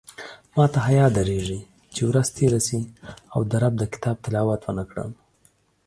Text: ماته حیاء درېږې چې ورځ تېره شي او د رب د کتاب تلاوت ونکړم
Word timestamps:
ماته 0.55 0.79
حیاء 0.87 1.09
درېږې 1.17 1.59
چې 1.93 2.01
ورځ 2.09 2.27
تېره 2.37 2.59
شي 2.67 2.79
او 3.33 3.39
د 3.49 3.51
رب 3.61 3.73
د 3.79 3.83
کتاب 3.93 4.15
تلاوت 4.25 4.61
ونکړم 4.65 5.11